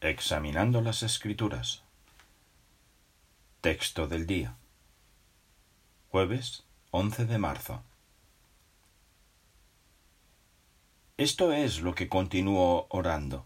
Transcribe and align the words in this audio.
Examinando 0.00 0.80
las 0.80 1.02
Escrituras. 1.02 1.82
Texto 3.60 4.06
del 4.06 4.28
día. 4.28 4.54
Jueves 6.12 6.62
11 6.92 7.26
de 7.26 7.38
marzo. 7.38 7.82
Esto 11.16 11.50
es 11.50 11.80
lo 11.80 11.96
que 11.96 12.08
continúo 12.08 12.86
orando. 12.90 13.44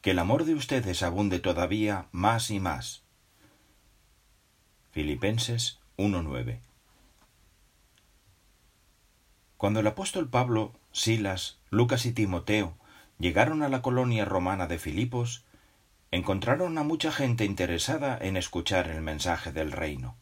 Que 0.00 0.12
el 0.12 0.20
amor 0.20 0.46
de 0.46 0.54
ustedes 0.54 1.02
abunde 1.02 1.38
todavía 1.38 2.06
más 2.12 2.50
y 2.50 2.58
más. 2.58 3.02
Filipenses 4.92 5.80
1.9. 5.98 6.60
Cuando 9.58 9.80
el 9.80 9.86
apóstol 9.86 10.30
Pablo, 10.30 10.72
Silas, 10.92 11.58
Lucas 11.68 12.06
y 12.06 12.12
Timoteo 12.12 12.78
llegaron 13.22 13.62
a 13.62 13.68
la 13.68 13.82
colonia 13.82 14.24
romana 14.24 14.66
de 14.66 14.80
Filipos, 14.80 15.44
encontraron 16.10 16.76
a 16.76 16.82
mucha 16.82 17.12
gente 17.12 17.44
interesada 17.44 18.18
en 18.20 18.36
escuchar 18.36 18.88
el 18.88 19.00
mensaje 19.00 19.52
del 19.52 19.70
reino. 19.70 20.16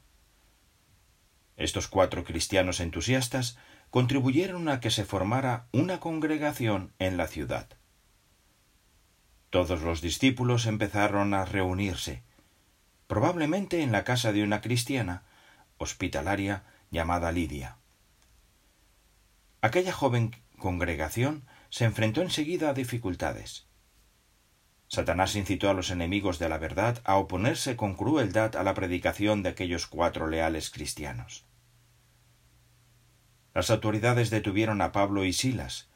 Estos 1.57 1.89
cuatro 1.89 2.25
cristianos 2.25 2.79
entusiastas 2.79 3.57
contribuyeron 3.89 4.69
a 4.69 4.81
que 4.81 4.91
se 4.91 5.07
formara 5.07 5.67
una 5.73 5.99
congregación 5.99 6.93
en 6.99 7.17
la 7.17 7.27
ciudad. 7.27 7.69
Todos 9.49 9.81
los 9.81 10.03
discípulos 10.03 10.67
empezaron 10.67 11.33
a 11.33 11.47
reunirse, 11.47 12.23
probablemente 13.07 13.81
en 13.81 13.93
la 13.93 14.05
casa 14.05 14.31
de 14.31 14.43
una 14.45 14.61
cristiana 14.61 15.23
hospitalaria 15.79 16.65
llamada 16.91 17.33
Lidia. 17.33 17.77
Aquella 19.63 19.95
joven 19.95 20.37
congregación 20.59 21.45
se 21.71 21.85
enfrentó 21.85 22.21
enseguida 22.21 22.71
a 22.71 22.75
dificultades. 22.75 23.67
Satanás 24.89 25.37
incitó 25.37 25.71
a 25.71 25.75
los 25.75 25.91
enemigos 25.91 26.41
de 26.41 26.49
la 26.49 26.59
verdad 26.59 27.01
a 27.05 27.17
oponerse 27.17 27.77
con 27.77 27.95
crueldad 27.95 28.57
a 28.57 28.65
la 28.65 28.75
predicación 28.75 29.43
de 29.43 29.51
aquellos 29.51 29.87
cuatro 29.87 30.27
leales 30.27 30.71
cristianos. 30.71 31.47
Las 33.55 33.71
autoridades 33.71 34.31
detuvieron 34.31 34.83
a 34.83 34.91
Pablo 34.91 35.25
y 35.25 35.33
Silas, 35.33 35.89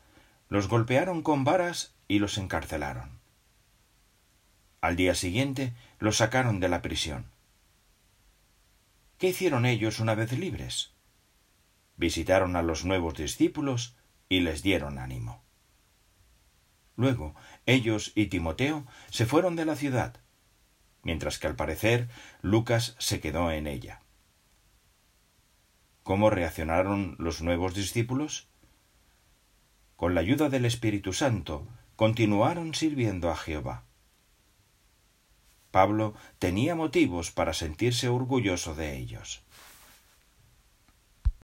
los 0.49 0.69
golpearon 0.69 1.23
con 1.23 1.43
varas 1.43 1.95
y 2.07 2.21
los 2.21 2.39
encarcelaron. 2.39 3.19
Al 4.81 4.97
día 4.97 5.15
siguiente 5.15 5.73
los 5.99 6.19
sacaron 6.19 6.61
de 6.61 6.69
la 6.69 6.83
prisión. 6.83 7.27
¿Qué 9.19 9.29
hicieron 9.29 9.67
ellos 9.67 9.99
una 9.99 10.15
vez 10.15 10.33
libres? 10.33 10.93
Visitaron 11.97 12.55
a 12.57 12.63
los 12.63 12.85
nuevos 12.85 13.15
discípulos 13.15 13.97
y 14.29 14.41
les 14.41 14.63
dieron 14.63 14.99
ánimo. 14.99 15.44
Luego 16.97 17.35
ellos 17.67 18.13
y 18.15 18.27
Timoteo 18.27 18.87
se 19.11 19.27
fueron 19.27 19.57
de 19.57 19.65
la 19.65 19.77
ciudad, 19.77 20.21
mientras 21.03 21.39
que 21.39 21.47
al 21.47 21.57
parecer 21.57 22.09
Lucas 22.43 22.97
se 22.99 23.21
quedó 23.21 23.51
en 23.51 23.67
ella. 23.67 24.01
¿Cómo 26.03 26.31
reaccionaron 26.31 27.17
los 27.19 27.41
nuevos 27.41 27.75
discípulos? 27.75 28.49
Con 29.97 30.15
la 30.15 30.21
ayuda 30.21 30.49
del 30.49 30.67
Espíritu 30.67 31.13
Santo, 31.13 31.67
continuaron 31.97 32.75
sirviendo 32.75 33.31
a 33.31 33.37
Jehová. 33.37 33.85
Pablo 35.71 36.15
tenía 36.39 36.75
motivos 36.75 37.31
para 37.31 37.53
sentirse 37.53 38.09
orgulloso 38.09 38.75
de 38.75 38.97
ellos. 38.97 39.43